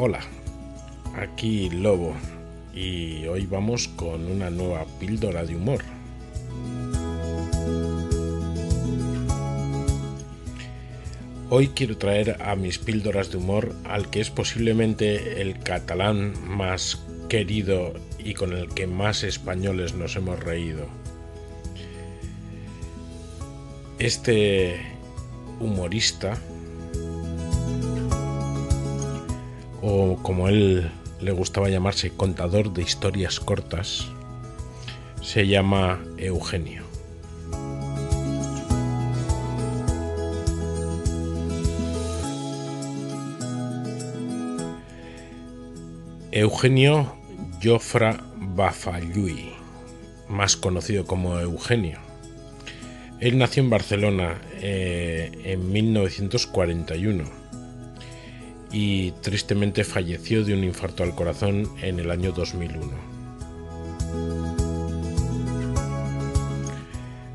[0.00, 0.20] Hola,
[1.16, 2.14] aquí Lobo
[2.72, 5.82] y hoy vamos con una nueva píldora de humor.
[11.50, 17.04] Hoy quiero traer a mis píldoras de humor al que es posiblemente el catalán más
[17.28, 20.86] querido y con el que más españoles nos hemos reído.
[23.98, 24.80] Este
[25.58, 26.38] humorista,
[29.82, 34.06] o como él le gustaba llamarse, contador de historias cortas,
[35.22, 36.84] se llama Eugenio.
[46.30, 47.16] Eugenio
[47.62, 49.50] Jofra Bafallui,
[50.28, 51.98] más conocido como Eugenio.
[53.18, 57.37] Él nació en Barcelona eh, en 1941
[58.72, 63.18] y tristemente falleció de un infarto al corazón en el año 2001.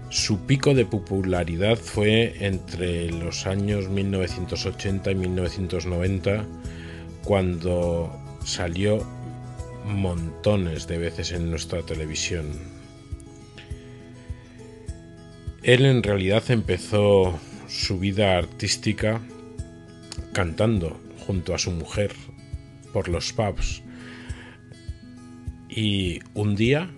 [0.10, 6.46] Su pico de popularidad fue entre los años 1980 y 1990
[7.24, 9.04] cuando salió
[9.86, 12.46] montones de veces en nuestra televisión.
[15.64, 19.22] Él en realidad empezó su vida artística
[20.32, 22.12] cantando junto a su mujer
[22.92, 23.82] por los pubs.
[25.70, 26.90] Y un día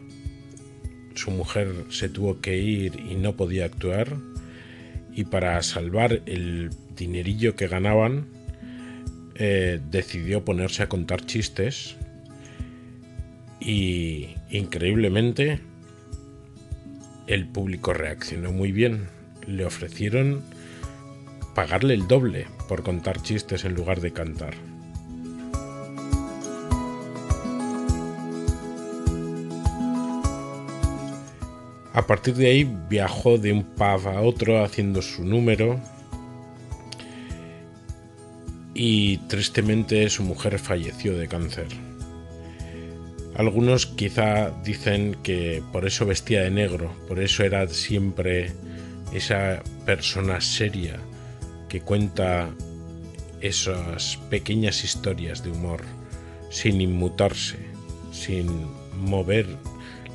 [1.16, 4.17] su mujer se tuvo que ir y no podía actuar.
[5.14, 8.28] Y para salvar el dinerillo que ganaban
[9.36, 11.95] eh, decidió ponerse a contar chistes.
[13.62, 15.62] Y increíblemente
[17.28, 19.08] el público reaccionó muy bien.
[19.48, 20.44] Le ofrecieron
[21.54, 24.55] pagarle el doble por contar chistes en lugar de cantar.
[31.93, 35.80] A partir de ahí viajó de un pub a otro haciendo su número
[38.73, 41.67] y tristemente su mujer falleció de cáncer.
[43.36, 48.52] Algunos quizá dicen que por eso vestía de negro, por eso era siempre
[49.14, 50.99] esa persona seria
[51.75, 52.55] que cuenta
[53.41, 55.81] esas pequeñas historias de humor
[56.49, 57.58] sin inmutarse,
[58.13, 58.47] sin
[58.97, 59.45] mover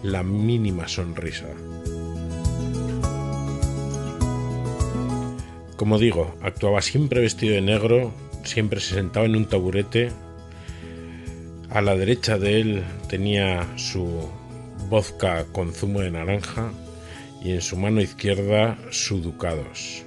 [0.03, 1.49] la mínima sonrisa.
[5.77, 10.13] Como digo, actuaba siempre vestido de negro, siempre se sentaba en un taburete.
[11.69, 14.31] A la derecha de él tenía su
[14.89, 16.73] vodka con zumo de naranja
[17.45, 20.07] y en su mano izquierda su ducados.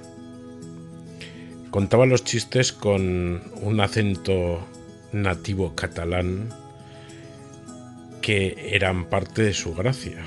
[1.74, 4.64] Contaba los chistes con un acento
[5.10, 6.50] nativo catalán
[8.22, 10.24] que eran parte de su gracia.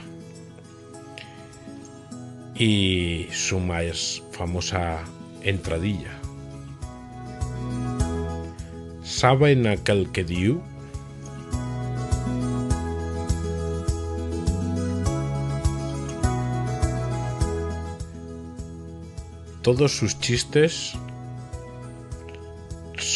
[2.54, 5.06] Y su más famosa
[5.42, 6.20] entradilla.
[9.02, 10.62] ¿Saben aquel que dio?
[19.62, 20.98] Todos sus chistes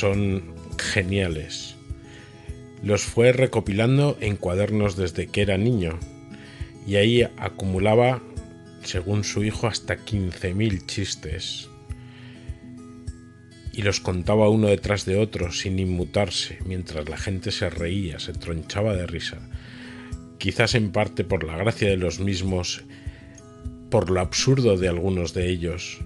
[0.01, 1.75] son geniales.
[2.81, 5.99] Los fue recopilando en cuadernos desde que era niño
[6.87, 8.19] y ahí acumulaba,
[8.83, 11.69] según su hijo, hasta 15.000 chistes
[13.73, 18.33] y los contaba uno detrás de otro sin inmutarse, mientras la gente se reía, se
[18.33, 19.37] tronchaba de risa,
[20.39, 22.83] quizás en parte por la gracia de los mismos,
[23.91, 25.99] por lo absurdo de algunos de ellos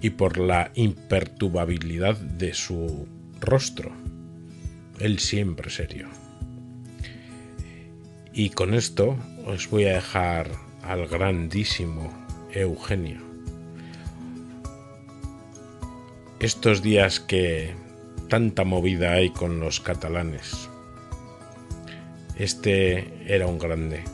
[0.00, 3.06] y por la imperturbabilidad de su
[3.40, 3.92] rostro,
[5.00, 6.08] él siempre serio.
[8.32, 9.16] Y con esto
[9.46, 10.50] os voy a dejar
[10.82, 12.12] al grandísimo
[12.52, 13.26] Eugenio
[16.38, 17.74] estos días que
[18.28, 20.68] tanta movida hay con los catalanes.
[22.38, 24.04] Este era un grande.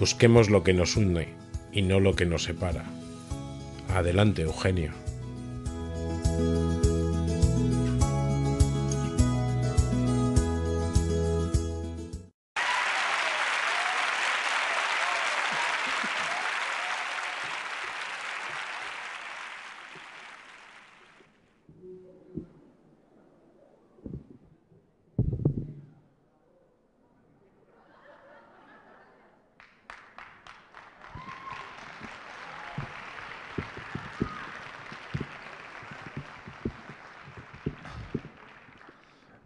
[0.00, 1.28] Busquemos lo que nos une
[1.72, 2.84] y no lo que nos separa.
[3.94, 4.92] Adelante, Eugenio.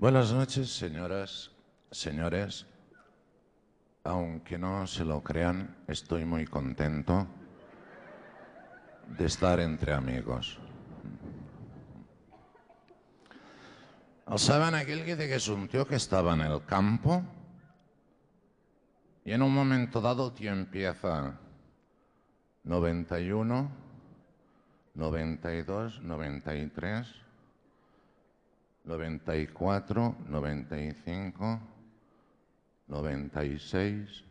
[0.05, 1.51] Buenas noches, señoras,
[1.91, 2.67] señores.
[4.03, 7.27] Aunque no se lo crean, estoy muy contento
[9.17, 10.59] de estar entre amigos.
[14.37, 17.23] ¿Saben aquel que dice que es un tío que estaba en el campo?
[19.25, 21.41] Y en un momento dado tío empieza
[22.65, 23.71] 91,
[24.97, 27.25] 92, 93,
[28.85, 31.61] 94, 95,
[32.87, 34.25] 96,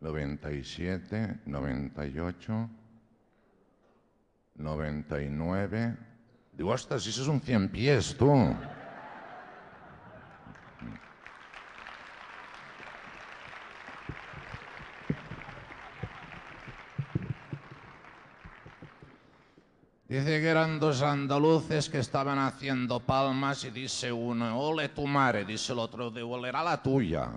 [0.00, 2.70] 97, 98,
[4.56, 5.96] 99.
[6.52, 8.54] Digo, ostras, eso es un cien pies, tú.
[20.14, 25.44] Dice que eran dos andaluces que estaban haciendo palmas y dice uno, ole tu madre,
[25.44, 26.22] dice el otro, de
[26.52, 27.32] la tuya.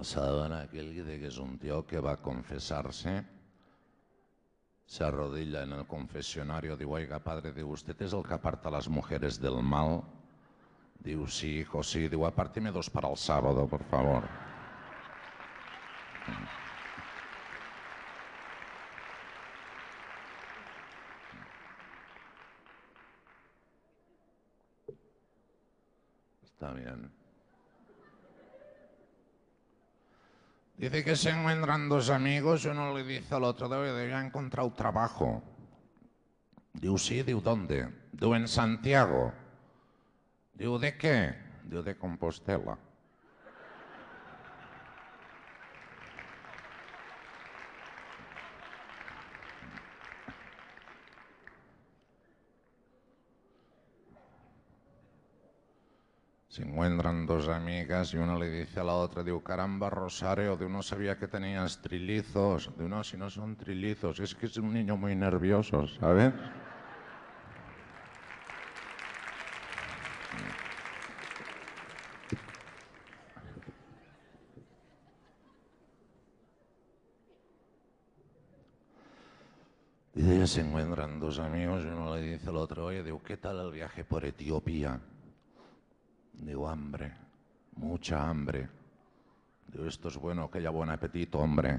[0.00, 3.22] ¿Saben aquel que que es un tío que va a confesarse?
[4.86, 8.72] Se arrodilla en el confesionario, digo, oiga, padre, de usted es el que aparta a
[8.72, 10.19] las mujeres del mal.
[11.00, 12.08] Diu, sí, hijo, sí.
[12.08, 14.24] Diu, apárteme dos para el sábado, por favor.
[26.42, 27.10] Está bien.
[30.76, 35.42] Dice que se encuentran dos amigos uno le dice al otro, debe ha encontrado trabajo.
[36.74, 37.88] Diu, sí, diu, ¿dónde?
[38.12, 39.39] Diu, en Santiago.
[40.60, 41.16] De què?
[41.64, 42.74] Diu, de Compostela.
[56.48, 60.66] Se encuentran dos amigas y una le dice a la otra, digo, caramba, Rosario, de
[60.66, 64.74] uno sabía que tenías trillizos, de uno si no son trillizos, es que es un
[64.74, 66.34] niño muy nervioso, ¿sabes?
[80.50, 83.70] Se encuentran dos amigos y uno le dice al otro, oye, digo, ¿qué tal el
[83.70, 85.00] viaje por Etiopía?
[86.32, 87.12] Digo, hambre,
[87.76, 88.68] mucha hambre.
[89.68, 91.78] Digo, esto es bueno, que haya buen apetito, hombre.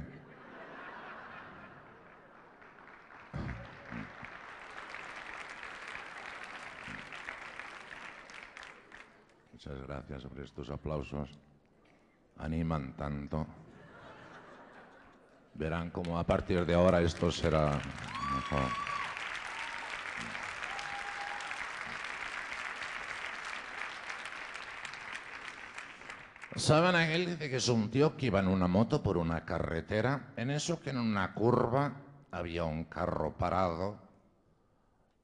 [9.51, 11.29] Muchas gracias por estos aplausos.
[12.37, 13.45] Animan tanto.
[15.61, 17.79] Verán como a partir de ahora esto será
[18.33, 18.65] mejor.
[26.55, 30.33] ¿Saben aquel dice que es un tío que iba en una moto por una carretera?
[30.35, 31.93] En eso que en una curva
[32.31, 33.99] había un carro parado.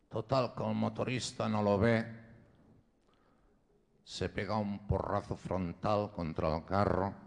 [0.07, 2.06] Total, que el motorista no lo ve.
[4.03, 7.26] Se pega un porrazo frontal contra el carro.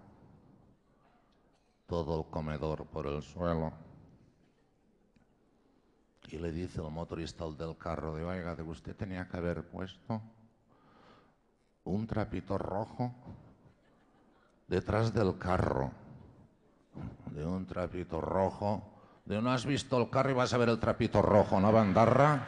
[1.91, 3.73] Todo el comedor por el suelo.
[6.29, 9.69] Y le dice el motorista al del carro, de, oiga, de usted tenía que haber
[9.69, 10.23] puesto
[11.83, 13.13] un trapito rojo
[14.69, 15.91] detrás del carro,
[17.33, 18.85] de un trapito rojo.
[19.25, 22.47] De no has visto el carro y vas a ver el trapito rojo, ¿no, Bandarra?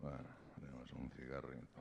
[0.00, 1.80] Bueno, tenemos un cigarrito.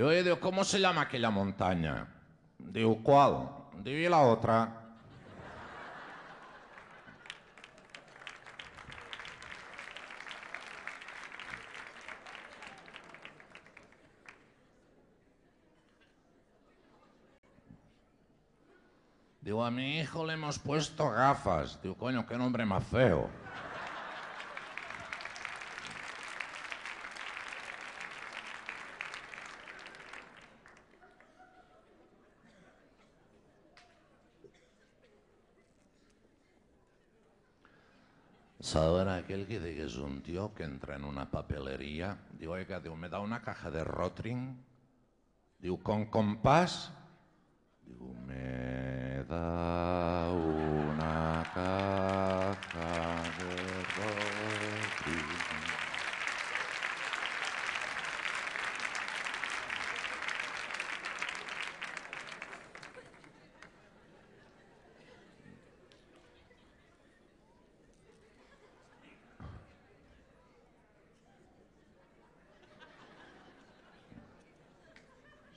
[0.00, 2.06] Digo, oye, digo, ¿cómo se llama aquella montaña?
[2.58, 3.50] Digo, ¿cuál?
[3.84, 4.96] Digo, ¿y la otra?
[19.42, 21.78] Digo, a mi hijo le hemos puesto gafas.
[21.82, 23.28] Digo, coño, qué nombre más feo.
[38.60, 42.18] ¿Saben aquel que dice que es un tío que entra en una papelería?
[42.38, 44.62] Digo, oiga, digo, ¿me da una caja de Rotring?
[45.58, 46.92] Digo, ¿con compás?
[47.86, 49.69] Digo, me da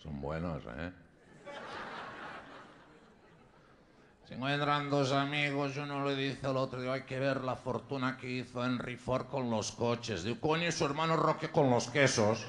[0.03, 0.91] Son buenos, ¿eh?
[4.27, 8.17] Se encuentran dos amigos, uno le dice al otro, digo, hay que ver la fortuna
[8.17, 10.23] que hizo Henry Ford con los coches.
[10.23, 12.45] Digo, coño, y su hermano Roque con los quesos.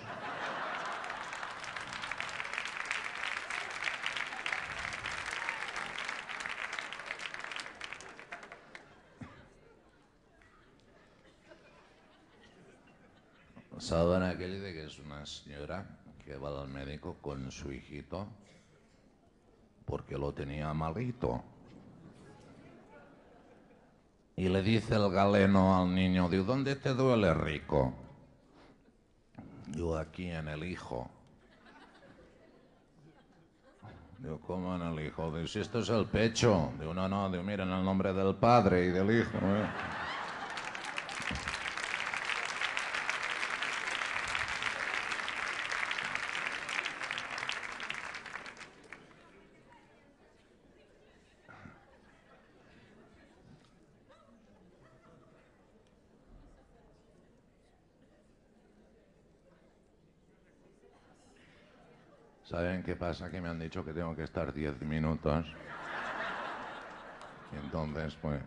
[13.78, 15.86] ¿Saben aquel de que es señora
[16.24, 18.26] que va al médico con su hijito
[19.84, 21.42] porque lo tenía malito?
[24.36, 27.94] Y le dice el galeno al niño, digo, ¿dónde te duele, rico?
[29.68, 31.08] Digo, aquí en el hijo.
[34.18, 35.30] Digo, ¿cómo en el hijo?
[35.34, 36.72] Digo, si esto es el pecho.
[36.80, 39.38] Digo, no, no, digo, mira, en el nombre del padre y del hijo.
[39.38, 39.66] ¿eh?
[62.44, 63.30] ¿Saben qué pasa?
[63.30, 65.46] Que me han dicho que tengo que estar 10 minutos.
[67.52, 68.42] Y entonces, pues...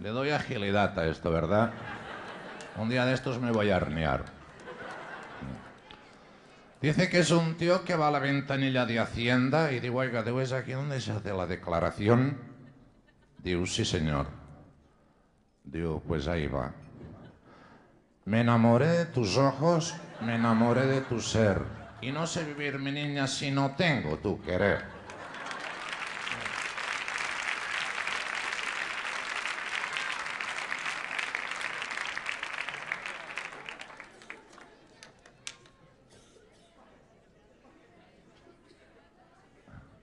[0.00, 1.72] Le doy agilidad a esto, ¿verdad?
[2.76, 4.24] Un día de estos me voy a arnear.
[6.80, 10.22] Dice que es un tío que va a la ventanilla de Hacienda y digo, oiga,
[10.22, 12.47] ¿de es aquí donde se hace la declaración?
[13.38, 14.26] Digo, sí, señor.
[15.64, 16.72] Digo, pues ahí va.
[18.24, 21.62] Me enamoré de tus ojos, me enamoré de tu ser.
[22.00, 24.97] Y no sé vivir, mi niña, si no tengo tu querer.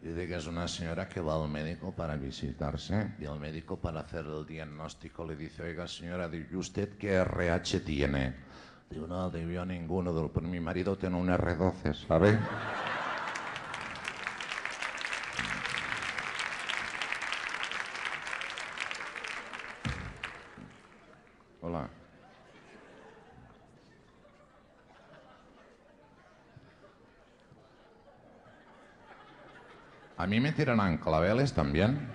[0.05, 4.01] Dice que es una señora que va al médico para visitarse y el médico para
[4.01, 8.35] hacer el diagnóstico le dice, oiga señora, ¿y usted qué RH tiene?
[8.87, 12.37] Digo, no, debió ninguno, digo, pero mi marido tiene un R12, ¿sabe?
[30.55, 32.07] ¿A mí me tirarán claveles también?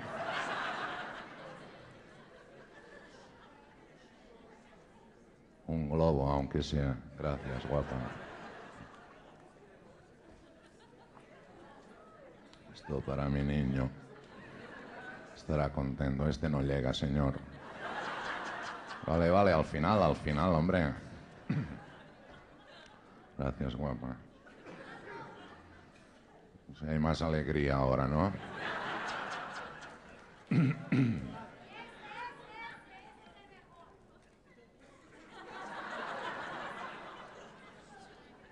[5.66, 6.96] Un globo, aunque sea.
[7.18, 7.96] Gracias, guapa.
[12.72, 13.90] Esto para mi niño.
[15.36, 16.26] Estará contento.
[16.26, 17.34] Este no llega, señor.
[19.06, 20.94] Vale, vale, al final, al final, hombre.
[23.36, 24.16] Gracias, guapa.
[26.88, 28.32] Hay más alegría ahora, ¿no?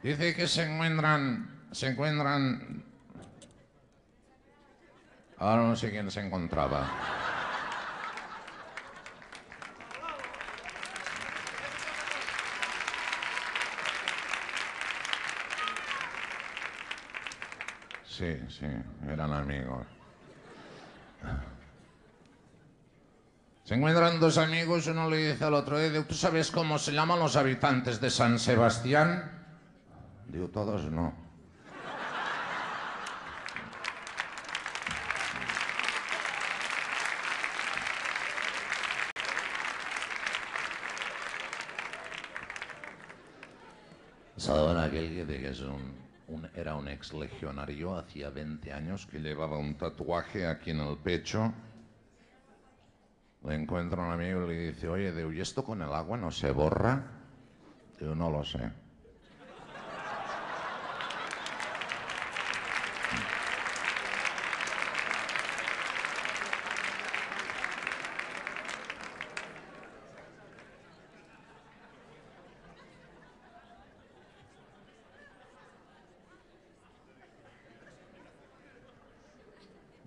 [0.02, 2.84] Dice que se encuentran, se encuentran...
[5.38, 7.17] Ahora no sé quién se encontraba.
[18.18, 18.66] Sí, sí,
[19.08, 19.86] eran amigos.
[23.62, 27.20] Se encuentran dos amigos, uno le dice al otro, "Eh, ¿tú sabes cómo se llaman
[27.20, 29.30] los habitantes de San Sebastián?
[30.26, 31.14] Digo, todos no.
[44.36, 46.07] ¿Saben aquel que que es un,
[46.54, 51.52] era un ex legionario hacía 20 años que llevaba un tatuaje aquí en el pecho?
[53.44, 56.50] Le encuentra un amigo y le dice, oye, ¿y esto con el agua no se
[56.50, 57.02] borra?
[57.98, 58.70] Digo, no lo sé.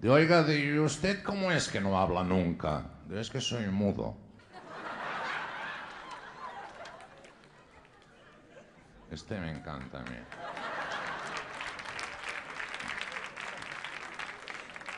[0.02, 2.86] Digo, oiga, ¿y usted cómo es que no habla nunca?
[3.08, 4.18] Digo, es que soy mudo.
[9.12, 10.18] Este me encanta a mí.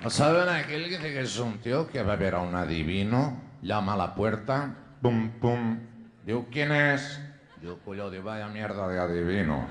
[0.02, 2.56] ¿No saben aquel que dice que es un tío que va a ver a un
[2.56, 3.42] adivino?
[3.62, 5.80] Llama a la puerta, pum, pum.
[6.26, 7.20] Digo, ¿quién es?
[7.60, 9.68] Digo, cuyo de vaya mierda de adivino.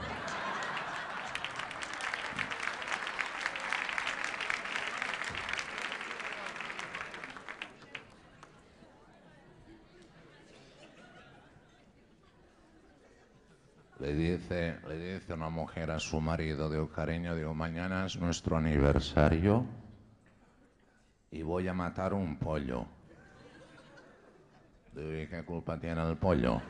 [15.42, 19.66] Una mujer a su marido, digo, cariño, digo, mañana es nuestro aniversario
[21.32, 22.86] y voy a matar un pollo.
[24.94, 26.62] Digo, ¿y qué culpa tiene el pollo?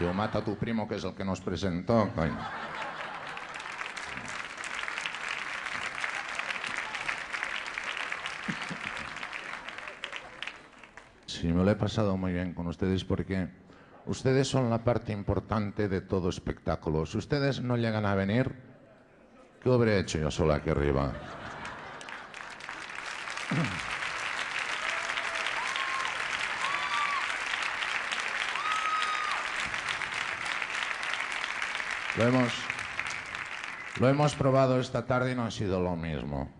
[0.00, 2.36] Digo, mata a tu primo que es el que nos presentó, coño.
[11.26, 13.48] Sí, me lo he pasado muy bien con ustedes porque
[14.06, 17.06] ustedes son la parte importante de todo espectáculo.
[17.06, 18.54] Si ustedes no llegan a venir,
[19.62, 21.12] ¿qué habré hecho yo solo aquí arriba?
[32.16, 32.52] Lo hemos,
[34.00, 36.55] lo hemos probado esta tarde y no ha sido lo mismo.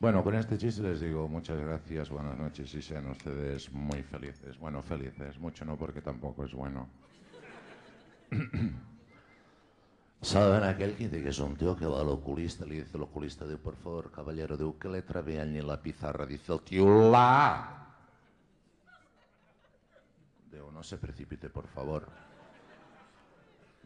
[0.00, 4.56] Bueno, con este chiste les digo muchas gracias, buenas noches y sean ustedes muy felices.
[4.56, 6.88] Bueno, felices, mucho no porque tampoco es bueno.
[10.22, 12.64] ¿Saben aquel que dice que es un tío que va al oculista?
[12.64, 16.26] Le dice el oculista, dice, por favor, caballero, digo, ¿qué letra ve en la pizarra?
[16.26, 17.74] Dice el tío, la.
[20.78, 22.08] No se precipite, por favor.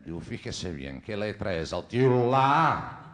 [0.04, 1.72] Digo, fíjese bien, ¿qué letra es?
[1.72, 3.11] El.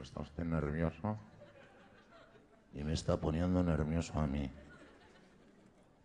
[0.00, 1.18] ¿Está usted nervioso?
[2.74, 4.50] Y me está poniendo nervioso a mí.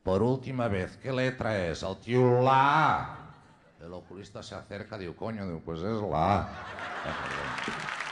[0.04, 1.84] Por última vez, ¿qué letra es?
[1.84, 3.18] El tío la.
[3.80, 6.50] El oculista se acerca, digo, coño, digo, pues es la.